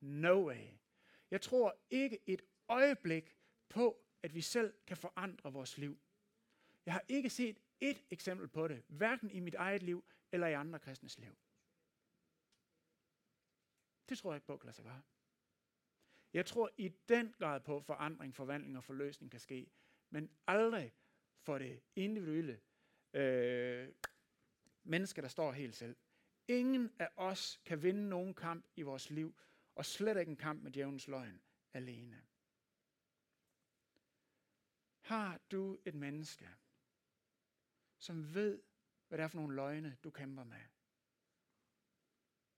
[0.00, 0.68] No way.
[1.30, 3.36] Jeg tror ikke et øjeblik
[3.68, 5.98] på, at vi selv kan forandre vores liv.
[6.86, 10.52] Jeg har ikke set et eksempel på det, hverken i mit eget liv eller i
[10.52, 11.36] andre kristnes liv.
[14.08, 15.02] Det tror jeg ikke på kan lade sig gøre.
[16.36, 19.70] Jeg tror i den grad på, at forandring, forvandling og forløsning kan ske,
[20.10, 20.94] men aldrig
[21.38, 22.60] for det individuelle
[23.12, 23.92] øh,
[24.84, 25.96] menneske, der står helt selv.
[26.48, 29.34] Ingen af os kan vinde nogen kamp i vores liv,
[29.74, 31.40] og slet ikke en kamp med djævnens løgn
[31.72, 32.22] alene.
[35.00, 36.48] Har du et menneske,
[37.98, 38.62] som ved,
[39.08, 40.62] hvad det er for nogle løgne, du kæmper med?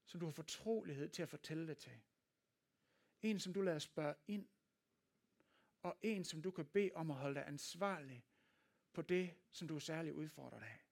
[0.05, 2.01] Som du har fortrolighed til at fortælle det til?
[3.23, 4.49] En, som du lader spørge ind?
[5.83, 8.25] Og en, som du kan bede om at holde dig ansvarlig
[8.93, 10.85] på det, som du er særlig udfordret af?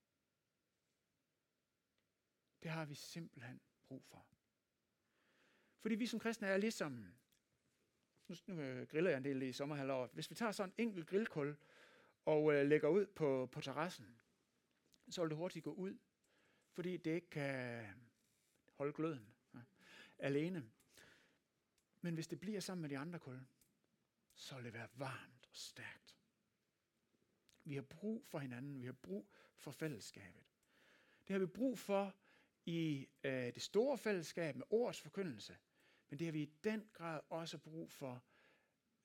[2.62, 4.26] Det har vi simpelthen brug for.
[5.80, 7.06] Fordi vi som kristne er ligesom,
[8.28, 11.06] nu, nu øh, griller jeg en del i sommerhalvåret, hvis vi tager sådan en enkelt
[11.06, 11.56] grillkul
[12.24, 14.20] og øh, lægger ud på, på terrassen,
[15.10, 15.98] så vil det hurtigt gå ud,
[16.72, 17.86] fordi det ikke kan
[18.72, 19.60] holde gløden ja,
[20.18, 20.70] alene.
[22.06, 23.40] Men hvis det bliver sammen med de andre kul,
[24.34, 26.16] så vil det være varmt og stærkt.
[27.64, 30.44] Vi har brug for hinanden, vi har brug for fællesskabet.
[31.28, 32.14] Det har vi brug for
[32.66, 35.56] i øh, det store fællesskab med ords forkyndelse,
[36.08, 38.24] men det har vi i den grad også brug for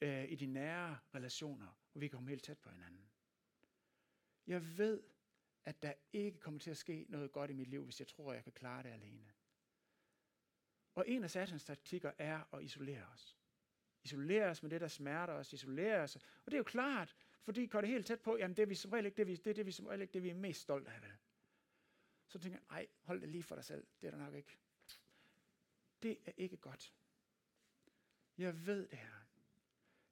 [0.02, 3.10] øh, i de nære relationer, hvor vi kan komme helt tæt på hinanden.
[4.48, 5.04] Jeg ved,
[5.66, 8.32] at der ikke kommer til at ske noget godt i mit liv, hvis jeg tror,
[8.32, 9.32] at jeg kan klare det alene.
[10.96, 13.38] Og en af satans taktikker er at isolere os.
[14.04, 16.16] Isolere os med det, der smerter os, isolere os.
[16.16, 18.76] Og det er jo klart, fordi går det helt tæt på, jamen det er vi
[18.76, 20.34] som regel ikke det, vi, det, er det, vi som regel ikke det, vi er
[20.34, 21.02] mest stolte af.
[22.28, 23.88] Så tænker jeg, ej, hold det lige for dig selv.
[24.02, 24.58] Det er der nok ikke.
[26.04, 26.94] Det er ikke godt.
[28.38, 29.22] Jeg ved det her.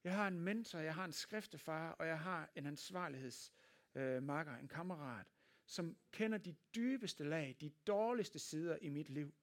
[0.03, 4.67] Jeg har en mentor, jeg har en skriftefar, og jeg har en ansvarlighedsmakker, øh, en
[4.67, 5.27] kammerat,
[5.65, 9.33] som kender de dybeste lag, de dårligste sider i mit liv,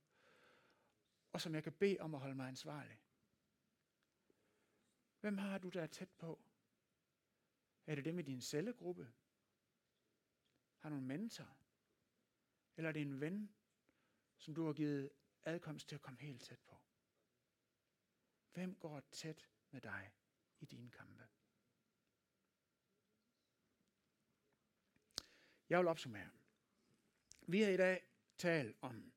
[1.37, 3.01] og som jeg kan bede om at holde mig ansvarlig.
[5.21, 6.41] Hvem har du, der er tæt på?
[7.87, 9.13] Er det dem i din cellegruppe?
[10.79, 11.57] Har du en mentor?
[12.77, 13.55] Eller er det en ven,
[14.37, 15.11] som du har givet
[15.45, 16.77] adkomst til at komme helt tæt på?
[18.53, 20.13] Hvem går tæt med dig
[20.61, 21.29] i dine kampe?
[25.69, 26.31] Jeg vil opsummere.
[27.47, 28.07] Vi har i dag
[28.39, 29.13] talt om,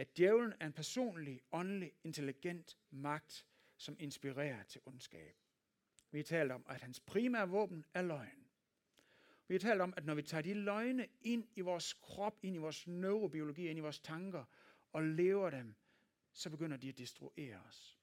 [0.00, 3.46] at djævlen er en personlig, åndelig, intelligent magt,
[3.76, 5.36] som inspirerer til ondskab.
[6.10, 8.48] Vi har talt om, at hans primære våben er løgn.
[9.48, 12.56] Vi har talt om, at når vi tager de løgne ind i vores krop, ind
[12.56, 14.44] i vores neurobiologi, ind i vores tanker,
[14.92, 15.74] og lever dem,
[16.32, 17.98] så begynder de at destruere os.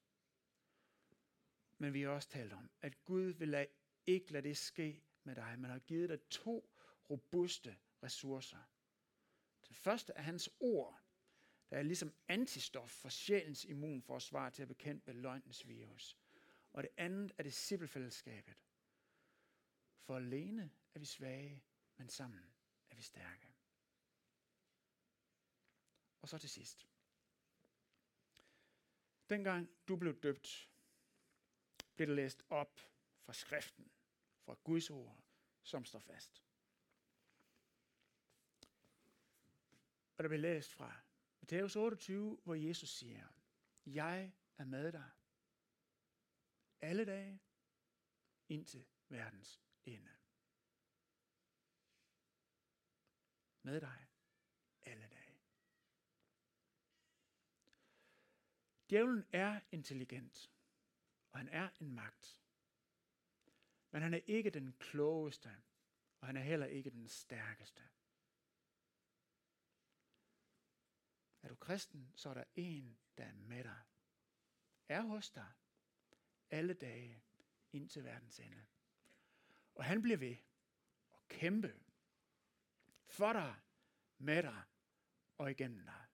[1.78, 3.68] Men vi har også talt om, at Gud vil lade,
[4.06, 5.60] ikke lade det ske med dig.
[5.60, 6.74] Man har givet dig to
[7.10, 8.70] robuste ressourcer.
[9.68, 11.07] Den første er hans ord
[11.70, 16.18] der er ligesom antistof for sjælens immunforsvar til at bekæmpe løgnens virus.
[16.74, 18.64] Og det andet er disciplefællesskabet.
[20.00, 21.64] For alene er vi svage,
[21.98, 22.54] men sammen
[22.90, 23.54] er vi stærke.
[26.22, 26.88] Og så til sidst.
[29.30, 30.70] Dengang du blev døbt,
[31.96, 32.80] blev det læst op
[33.20, 33.92] fra skriften,
[34.40, 35.24] fra Guds ord,
[35.64, 36.44] som står fast.
[40.18, 41.07] Og der blev læst fra
[41.52, 43.28] Matthæus 28, hvor Jesus siger,
[43.86, 45.10] Jeg er med dig
[46.82, 47.40] alle dage
[48.50, 50.12] indtil verdens ende.
[53.62, 54.08] Med dig
[54.82, 55.40] alle dage.
[58.90, 60.52] Djævlen er intelligent,
[61.32, 62.42] og han er en magt.
[63.92, 65.50] Men han er ikke den klogeste,
[66.20, 67.84] og han er heller ikke den stærkeste.
[71.48, 73.82] Er du kristen, så er der en, der er med dig.
[74.88, 75.54] Er hos dig
[76.50, 77.24] alle dage
[77.72, 78.66] ind til verdens ende.
[79.76, 80.36] Og han bliver ved
[81.14, 81.80] at kæmpe
[83.06, 83.56] for dig,
[84.18, 84.64] med dig
[85.38, 86.06] og igennem dig.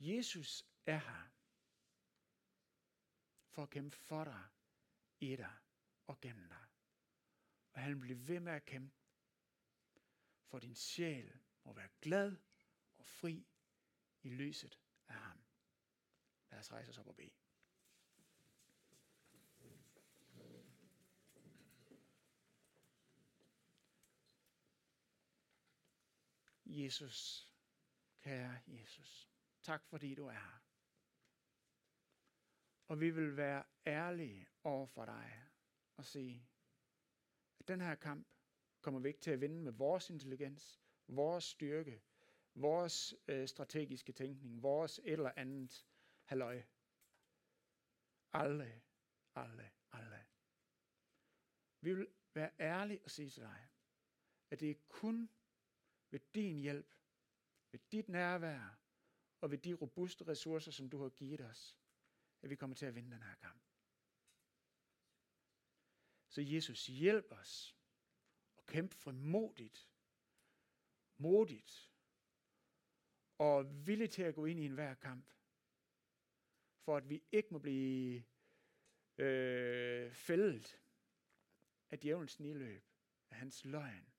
[0.00, 1.28] Jesus er her
[3.48, 4.44] for at kæmpe for dig,
[5.20, 5.56] i dig
[6.06, 6.66] og gennem dig.
[7.72, 8.96] Og han bliver ved med at kæmpe,
[10.44, 12.36] for din sjæl må være glad
[13.08, 13.46] fri
[14.22, 15.44] i lyset af ham.
[16.50, 17.30] Lad os rejse os op og bede.
[26.64, 27.48] Jesus,
[28.20, 29.30] kære Jesus,
[29.62, 30.58] tak fordi du er her.
[32.86, 35.44] Og vi vil være ærlige over for dig
[35.96, 36.48] og sige,
[37.58, 38.26] at den her kamp
[38.80, 42.02] kommer vi ikke til at vinde med vores intelligens, vores styrke,
[42.60, 45.86] vores øh, strategiske tænkning, vores et eller andet
[46.24, 46.62] halløj.
[48.32, 48.82] Alle,
[49.34, 50.26] alle, alle.
[51.80, 53.68] Vi vil være ærlige og sige til dig,
[54.50, 55.30] at det er kun
[56.10, 56.94] ved din hjælp,
[57.72, 58.78] ved dit nærvær
[59.40, 61.78] og ved de robuste ressourcer, som du har givet os,
[62.42, 63.62] at vi kommer til at vinde den her kamp.
[66.28, 67.76] Så Jesus, hjælp os
[68.58, 69.88] at kæmpe frimodigt,
[71.16, 71.87] modigt
[73.38, 75.30] og villig til at gå ind i enhver kamp,
[76.84, 78.24] for at vi ikke må blive
[79.18, 80.80] øh, fældet
[81.90, 82.84] af djævelens niløb,
[83.30, 84.12] af hans løgn.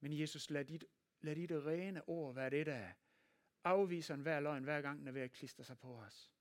[0.00, 0.84] Men Jesus, lad dit,
[1.20, 2.92] lad dit rene ord være det, der
[3.64, 6.32] afviser enhver løgn, hver gang den er ved at klistre sig på os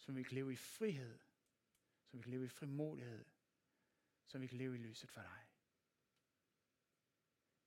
[0.00, 1.18] som vi kan leve i frihed,
[2.04, 3.24] som vi kan leve i frimodighed,
[4.26, 5.49] som vi kan leve i lyset for dig.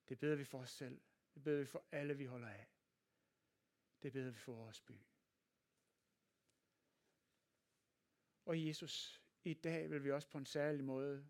[0.10, 1.02] Det beder vi for os selv.
[1.34, 2.68] Det beder vi for alle, vi holder af.
[4.02, 5.00] Det beder vi for vores by.
[8.46, 11.30] Og Jesus, i dag vil vi også på en særlig måde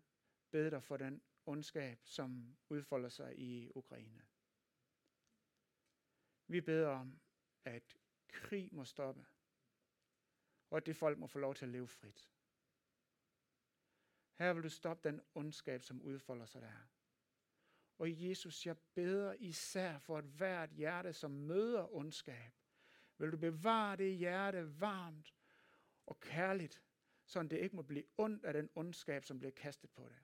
[0.50, 4.26] bede dig for den ondskab, som udfolder sig i Ukraine.
[6.46, 7.20] Vi beder om,
[7.64, 7.96] at
[8.28, 9.26] krig må stoppe
[10.74, 12.30] og at det folk må få lov til at leve frit.
[14.38, 16.72] Her vil du stoppe den ondskab, som udfolder sig der.
[17.98, 22.52] Og Jesus, jeg beder især for et hvert hjerte, som møder ondskab.
[23.18, 25.34] Vil du bevare det hjerte varmt
[26.06, 26.82] og kærligt,
[27.26, 30.18] så det ikke må blive ondt af den ondskab, som bliver kastet på det.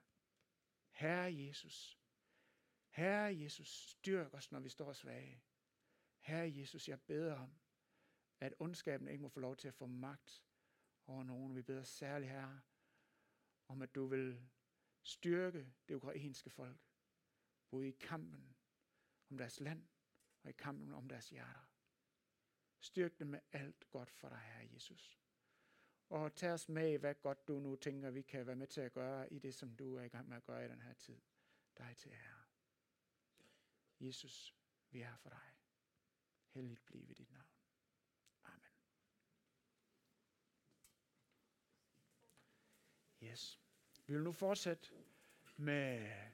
[0.89, 1.99] Herre Jesus,
[2.89, 5.43] Herre Jesus, styrk os, når vi står svage.
[6.19, 7.59] Herre Jesus, jeg beder om,
[8.39, 10.43] at ondskaben ikke må få lov til at få magt
[11.07, 11.55] over nogen.
[11.55, 12.61] Vi beder særligt Herre,
[13.67, 14.49] om, at du vil
[15.03, 16.79] styrke det ukrainske folk,
[17.71, 18.55] både i kampen
[19.29, 19.87] om deres land
[20.43, 21.67] og i kampen om deres hjerter.
[22.79, 25.19] Styrk dem med alt godt for dig, Herre Jesus.
[26.09, 28.81] Og tag os med i, hvad godt du nu tænker, vi kan være med til
[28.81, 30.93] at gøre i det, som du er i gang med at gøre i den her
[30.93, 31.21] tid.
[31.77, 32.43] Dig til ære.
[33.99, 34.55] Jesus,
[34.89, 35.53] vi er for dig.
[36.53, 37.47] Helligt blive dit navn.
[43.23, 43.59] Yes.
[44.07, 44.89] Vi vil nu fortsætte
[45.55, 46.21] med